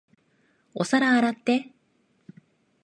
[0.73, 1.71] お皿洗って。